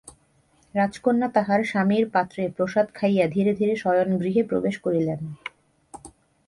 [0.75, 5.19] রাজকন্যা তাহার স্বামীর পাত্রে প্রসাদ খাইয়া ধীরে ধীরে শয়নগৃহে প্রবেশ করিলেন।